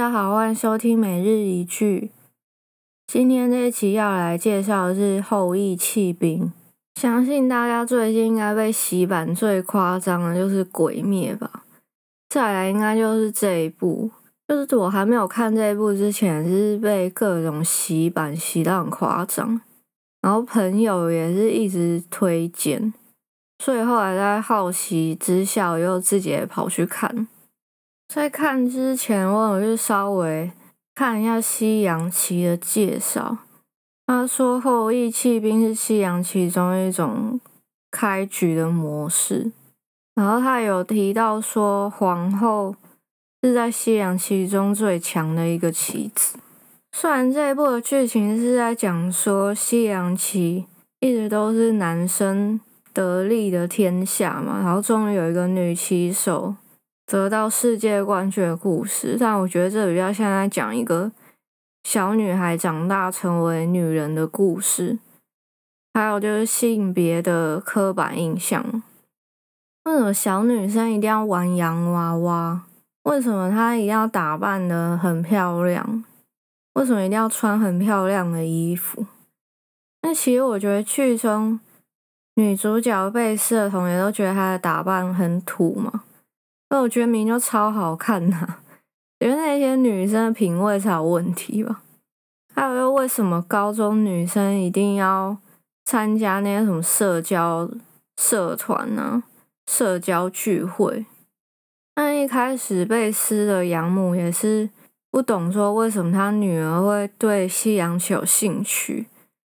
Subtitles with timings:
[0.00, 2.10] 大家好，欢迎收听每日一句。
[3.06, 6.50] 今天这一期要来介绍的是《后羿弃兵》。
[6.98, 11.64] 相信大家最近应该被洗版最夸张的就是《鬼灭》吧？
[12.30, 14.10] 再来应该就是这一部。
[14.48, 19.60] 就是我还没有看这一部之前，是被各种洗版洗到很夸张，
[20.22, 22.94] 然后朋友也是一直推荐，
[23.62, 27.28] 所以后来在好奇之下，又自己跑去看。
[28.12, 30.50] 在看之前，我有就稍微
[30.96, 33.38] 看一下西洋棋的介绍。
[34.04, 37.40] 他说后羿弃兵是西洋棋中一种
[37.88, 39.52] 开局的模式。
[40.16, 42.74] 然后他有提到说皇后
[43.44, 46.36] 是在西洋棋中最强的一个棋子。
[46.90, 50.66] 虽然这一部的剧情是在讲说西洋棋
[50.98, 52.60] 一直都是男生
[52.92, 56.56] 得利的天下嘛，然后终于有一个女棋手。
[57.10, 61.10] 得到世界冠军的故事，但我觉得这比较像在讲一个
[61.82, 64.96] 小女孩长大成为女人的故事，
[65.92, 68.64] 还有就是性别的刻板印象。
[69.86, 72.62] 为什么小女生一定要玩洋娃娃？
[73.02, 76.04] 为什么她一定要打扮的很漂亮？
[76.74, 79.04] 为什么一定要穿很漂亮的衣服？
[80.02, 81.58] 那其实我觉得剧中
[82.36, 86.04] 女主角贝斯的同学都觉得她的打扮很土嘛。
[86.72, 88.62] 那我觉得明就超好看呐、啊，
[89.18, 91.82] 觉得那些女生的品味才有问题吧。
[92.54, 95.36] 还有，又为什么高中女生一定要
[95.84, 97.68] 参加那些什么社交
[98.16, 99.24] 社团呢？
[99.68, 101.06] 社交聚会？
[101.96, 104.70] 那一开始贝丝的养母也是
[105.10, 109.08] 不懂，说为什么她女儿会对西洋棋有兴趣，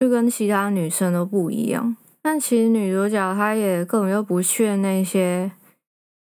[0.00, 1.94] 就跟其他女生都不一样。
[2.22, 5.52] 但其实女主角她也根本就不屑那些。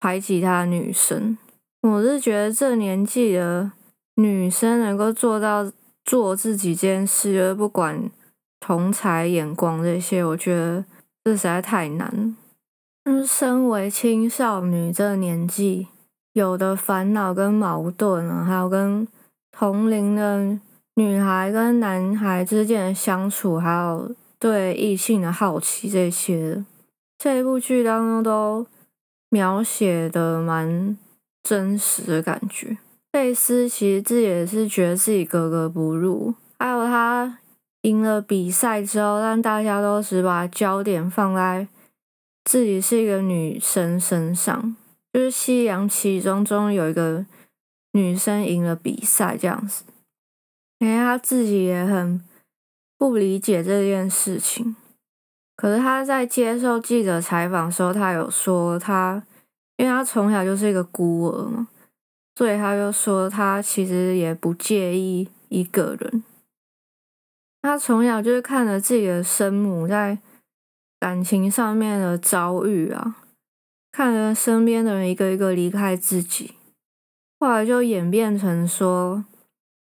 [0.04, 1.38] 排挤她的女生，
[1.82, 3.72] 我是觉得这年纪的
[4.16, 5.72] 女生能够做到
[6.04, 8.12] 做自己这件事，而不管
[8.60, 10.84] 同才眼光这些，我觉得
[11.24, 12.36] 这实在太难。
[13.06, 15.88] 嗯，身为青少女这年纪，
[16.34, 19.08] 有的烦恼跟矛盾啊，还有跟
[19.58, 20.60] 同龄的
[20.96, 26.66] 女孩跟男孩之间的相处，还有对异性的好奇这些，
[27.18, 28.68] 这一部剧当中都。
[29.34, 30.96] 描写的蛮
[31.42, 32.78] 真实的感觉。
[33.12, 37.40] 贝斯其实自己也是觉得自己格格不入，还有他
[37.82, 41.68] 赢了比赛之后，让大家都只把焦点放在
[42.44, 44.76] 自己是一个女生身上，
[45.12, 47.26] 就是夕阳其中中有一个
[47.94, 49.84] 女生赢了比赛这样子，
[50.78, 52.24] 因为他自己也很
[53.00, 54.76] 不理解这件事情。
[55.56, 59.24] 可是他在接受记者采访时候，他有说他，
[59.78, 61.68] 因为他从小就是一个孤儿嘛，
[62.36, 66.24] 所以他就说他其实也不介意一个人。
[67.62, 70.18] 他从小就是看着自己的生母在
[71.00, 73.18] 感情上面的遭遇啊，
[73.92, 76.56] 看着身边的人一个一个离开自己，
[77.40, 79.24] 后来就演变成说，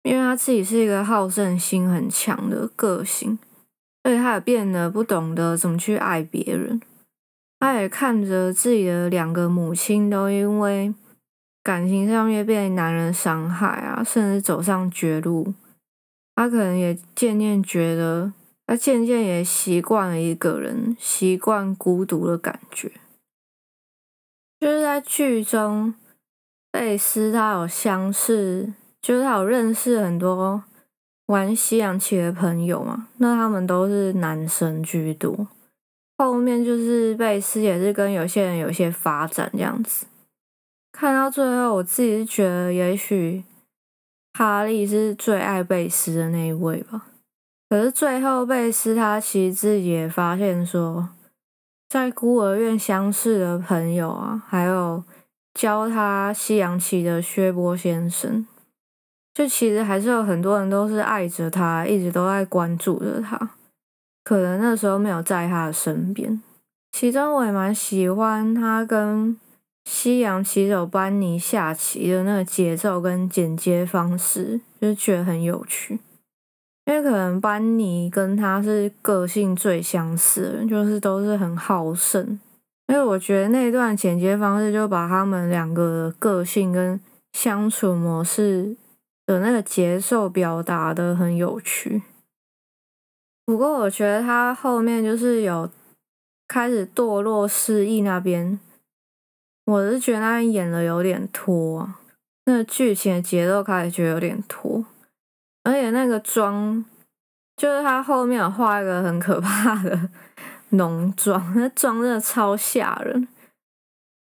[0.02, 3.38] 因为他自己是一个好胜心很强的个性。
[4.04, 6.80] 所以他也变得不懂得怎么去爱别人，
[7.58, 10.94] 他也看着自己的两个母亲都因为
[11.62, 15.54] 感情上面被男人伤害啊，甚至走上绝路。
[16.36, 18.34] 他可能也渐渐觉得，
[18.66, 22.92] 他渐渐也习惯了一个人，习惯孤独的感觉。
[24.60, 25.94] 就是在剧中，
[26.70, 30.64] 贝斯他有相识，就是他有认识很多。
[31.26, 35.48] 玩西洋棋的朋友嘛，那他们都是男生居多。
[36.18, 40.06] 后面就是贝斯也是跟有些人有些发展这样子。
[40.92, 43.42] 看到最后，我自己是觉得，也许
[44.34, 47.06] 哈利是最爱贝斯的那一位吧。
[47.68, 51.08] 可是最后，贝斯他其实自己也发现说，
[51.88, 55.02] 在孤儿院相识的朋友啊，还有
[55.54, 58.46] 教他西洋棋的薛波先生。
[59.34, 63.50] 就其实还是有很多人都是爱着他，一直都在关注着他，
[64.22, 66.40] 可能那时候没有在他的身边。
[66.92, 69.36] 其中我也蛮喜欢他跟
[69.84, 75.98] 西洋棋手班尼下棋的那个节奏跟剪接方式，就是觉得很有趣。
[76.86, 82.38] 因为可能班尼跟他是个性最相似的，就是都是很好胜。
[82.86, 87.00] 因为我觉得那段剪接方式就把他们两个的个性跟
[87.32, 88.76] 相处模式。
[89.26, 92.02] 的那个节奏表达的很有趣，
[93.46, 95.70] 不过我觉得他后面就是有
[96.46, 98.60] 开始堕落失忆那边，
[99.64, 102.00] 我是觉得那边演的有点拖啊，
[102.44, 104.84] 那剧情的节奏开始觉得有点拖，
[105.62, 106.84] 而且那个妆，
[107.56, 110.10] 就是他后面有画一个很可怕的
[110.70, 113.26] 浓妆，那妆真的超吓人，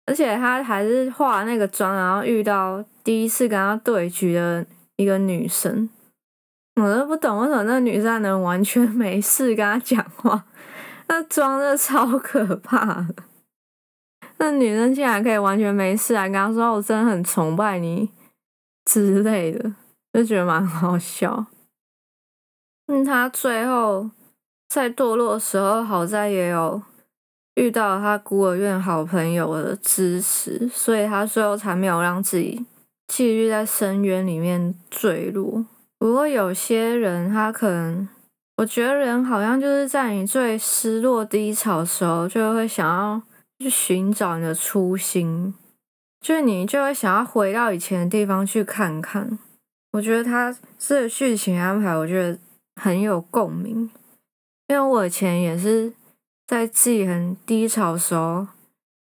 [0.06, 4.66] 而且他还是画那个妆，然后遇到第一次跟他对局的
[5.04, 5.90] 一个女生，
[6.82, 10.46] 我都不懂为什么那女生能完全没事跟他讲话，
[11.08, 13.16] 那装的超可怕的。
[14.38, 16.24] 那女生竟然可以完全没事啊！
[16.24, 18.10] 跟他说我真的很崇拜你
[18.86, 19.74] 之类的，
[20.12, 21.46] 就觉得蛮好笑。
[22.88, 24.10] 嗯，他最后
[24.68, 26.82] 在堕落的时候，好在也有
[27.56, 32.66] 遇到他孤儿院好朋友的支持，所以他最后才没有让自己
[33.08, 35.66] 继续在深渊里面坠落。
[35.98, 38.08] 不过有些人，他可能，
[38.58, 43.22] 我觉得人好像就是在你最失落低潮的时候，就会想要。
[43.60, 45.54] 去寻找你的初心，
[46.20, 49.40] 就是你就会想要回到以前的地方去看看。
[49.94, 52.38] 我觉得他这个剧情安排，我觉得
[52.82, 53.90] 很有共鸣，
[54.68, 55.94] 因为我以前也是
[56.46, 58.48] 在自己很低潮的时候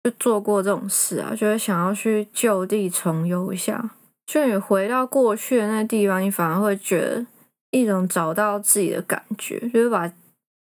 [0.04, 3.90] 就做过这种事啊，就是想要去就地重游一下。
[4.26, 7.26] 就你回到过去的那个地方，你反而会觉得
[7.70, 10.12] 一种找到自己的感觉，就是把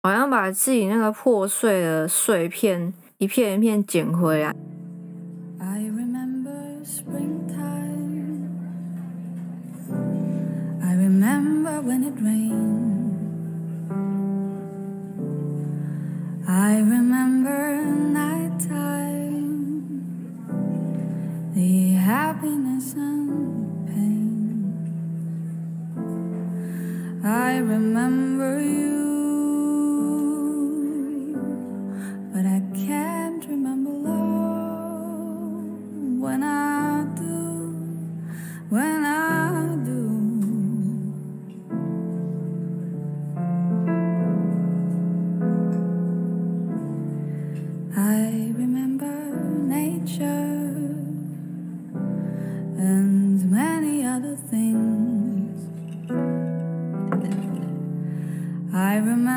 [0.02, 2.92] 好像把自己那个破碎的碎片。
[3.18, 4.54] 一片一片捡回来。
[5.58, 8.48] I remember springtime.
[10.80, 13.12] I remember when it rained.
[16.48, 19.09] I remember nighttime.
[22.10, 24.74] Happiness and pain.
[27.24, 28.79] I remember you.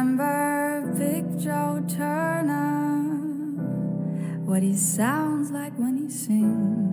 [0.03, 3.03] remember Big Joe Turner,
[4.43, 6.92] what he sounds like when he sings.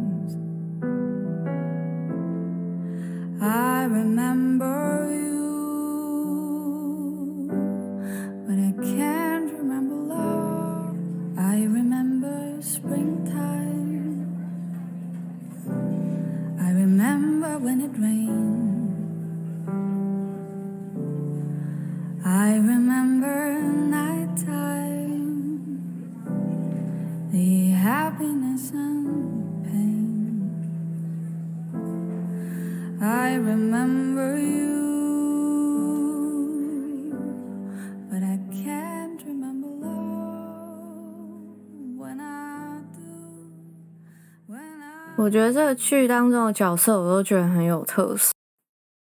[45.21, 48.33] 我觉得这个剧当中的角色，我都觉得很有特色。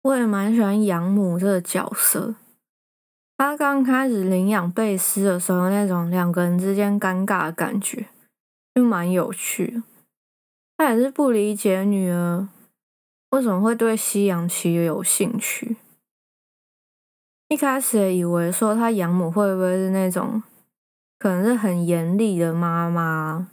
[0.04, 2.36] 我也蛮喜欢养母这个角色。
[3.38, 8.06] 他刚开始领养贝斯的时候，那种两个人之间尴尬的感觉，
[8.74, 9.84] 就蛮有趣的。
[10.78, 12.48] 他也是不理解女儿。
[13.32, 15.76] 为什么会对西洋棋有兴趣？
[17.50, 20.42] 一开始也以为说他养母会不会是那种
[21.20, 23.50] 可能是很严厉的妈妈，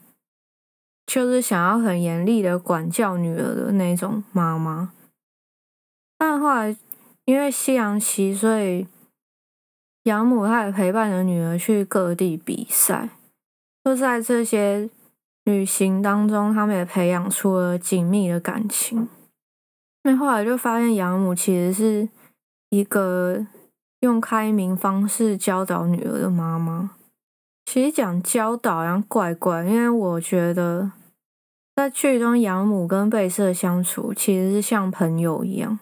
[1.12, 4.94] 就是想要很严厉的管教女儿的那种妈妈。
[6.16, 6.74] 但后来
[7.26, 8.86] 因为西洋棋，所以
[10.04, 13.10] 养母她也陪伴着女儿去各地比赛，
[13.84, 14.88] 就在这些
[15.44, 19.06] 旅行当中，他们也培养出了紧密的感情。
[20.04, 22.08] 那后来就发现养母其实是
[22.70, 23.46] 一个
[24.00, 26.92] 用开明方式教导女儿的妈妈。
[27.66, 30.90] 其实讲教导好像怪怪，因为我觉得
[31.74, 35.78] 在剧中养母跟贝丝相处其实是像朋友一样。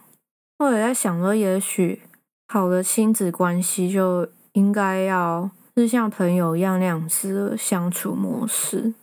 [0.58, 2.02] 我也在想说，也许
[2.48, 8.94] 好的亲子关系就应该要是像朋友一样那样子的相处模式。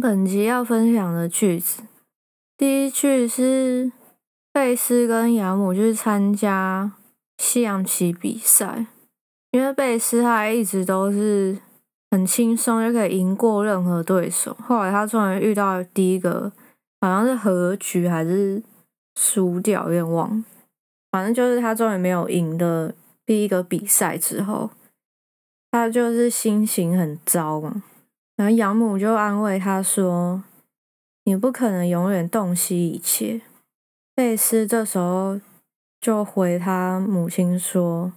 [0.00, 1.82] 本集要分享的句子，
[2.56, 3.92] 第一句是。
[4.54, 6.92] 贝斯跟养母去参加
[7.38, 8.86] 西洋棋比赛，
[9.50, 11.58] 因为贝斯他一直都是
[12.14, 14.56] 很轻松就可以赢过任何对手。
[14.60, 16.52] 后来他终于遇到第一个，
[17.00, 18.62] 好像是和局还是
[19.16, 20.44] 输掉，有点忘。
[21.10, 22.94] 反正就是他终于没有赢的
[23.26, 24.70] 第一个比赛之后，
[25.72, 27.82] 他就是心情很糟嘛。
[28.36, 30.44] 然后养母就安慰他说
[31.26, 33.40] ：“你不可能永远洞悉一切。”
[34.14, 35.40] 贝斯这时候
[36.00, 38.12] 就回他母亲说：“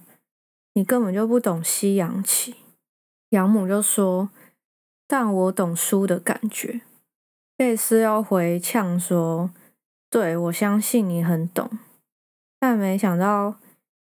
[0.74, 2.54] 你根本就不懂西洋棋。”
[3.30, 4.30] 养母就说
[5.06, 6.80] ：“但我懂输的感觉。”
[7.56, 9.50] 贝斯要回呛说
[10.08, 11.70] ：“对，我相信你很懂。”
[12.60, 13.56] 但没想到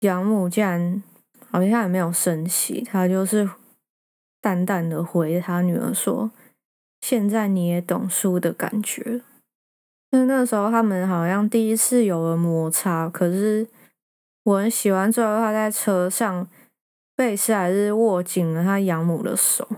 [0.00, 1.02] 养母竟然
[1.50, 3.50] 好像也没有生气，他就是
[4.40, 6.30] 淡淡的回他女儿说
[7.00, 9.24] ：“现在你也懂输的感觉了。”
[10.12, 13.68] 那那时候他们好像第一次有了摩擦，可是
[14.42, 16.48] 我很喜欢最后他在车上，
[17.20, 19.68] 贝斯还是握紧了他养母的手，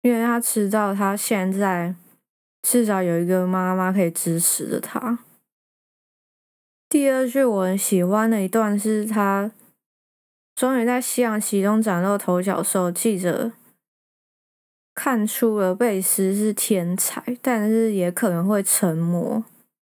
[0.00, 1.94] 因为他知道他现在。
[2.62, 5.20] 至少有一个妈妈可以支持着他。
[6.88, 9.52] 第二句我很喜欢的一段是他
[10.56, 13.52] 终于在夕阳西中崭露头角的时候，记者
[14.94, 19.44] 看出了贝斯是天才，但是也可能会成魔，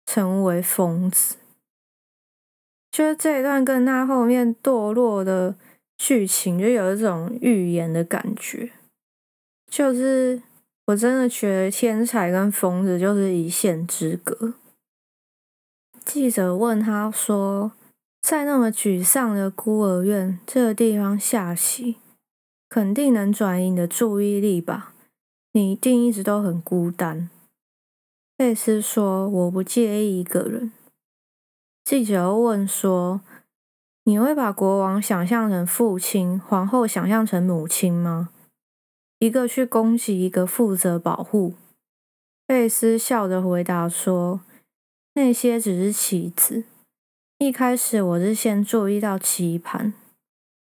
[0.06, 1.38] 成为疯子。
[2.92, 5.56] 就是这一段跟他后面堕落的
[6.00, 8.72] 剧情，就有一种预言的感觉，
[9.70, 10.42] 就是。
[10.90, 14.56] 我真的觉得天才跟疯子就是一线之隔。
[16.04, 17.74] 记者问他说
[18.24, 21.98] ：“在那么沮丧的孤儿院这个地方下棋，
[22.68, 24.96] 肯定能转移你的注意力吧？
[25.52, 27.30] 你一定一直都很孤单。”
[28.36, 30.72] 贝斯说：“我不介意一个人。”
[31.86, 33.22] 记者又问说
[34.04, 38.30] ：“你会把国王想象成父亲，皇后想象成母亲吗？”
[39.20, 41.54] 一个去攻击，一个负责保护。
[42.48, 44.42] 贝斯笑着回答说
[45.14, 46.64] ：“那些只是棋子。
[47.38, 49.94] 一开始我是先注意到棋盘，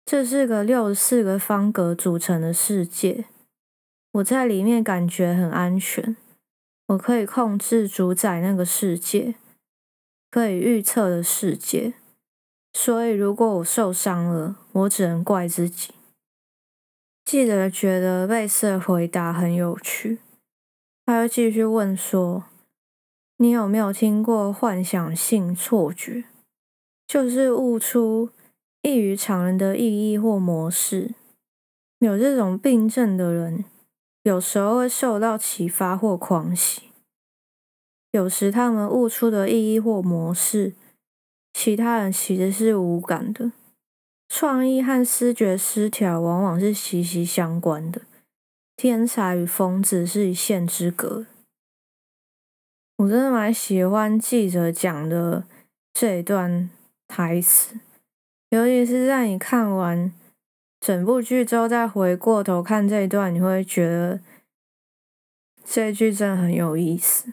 [0.05, 3.27] 这是个六十四个方格组成的世界。
[4.12, 6.17] 我在里面感觉很安全，
[6.89, 9.37] 我可以控制主宰那个世界，
[10.31, 11.93] 可以预测的世界。
[12.73, 15.93] 所以如果我受伤了，我只能怪自己。”
[17.25, 20.19] 记者觉得贝丝的回答很有趣，
[21.07, 22.45] 他又继续问说
[23.39, 26.25] ：“你有没有听过幻想性错觉？
[27.07, 28.31] 就是悟出
[28.83, 31.15] 异于常人的意义或模式。
[31.99, 33.65] 有这种病症的人，
[34.23, 36.91] 有时候会受到启发或狂喜。
[38.12, 40.75] 有时他们悟出的意义或模式，
[41.62, 43.52] 其他人其实是无感的。”
[44.33, 48.00] 创意和思觉失调往往是息息相关的，
[48.76, 51.26] 天才与疯子是一线之隔。
[52.97, 55.45] 我真的蛮喜欢记者讲的
[55.93, 56.71] 这一段
[57.09, 57.79] 台词，
[58.49, 60.11] 尤其是在你看完
[60.81, 64.21] 整部剧之后，再回过头看这一段，你会觉得
[65.62, 67.31] 这一句真的很有意思。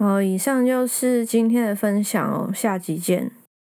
[0.00, 3.32] 好，以上就是今天的分享哦，下集见。